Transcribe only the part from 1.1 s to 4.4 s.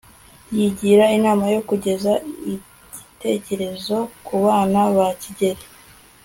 inama yo kugeza igitekerezo ku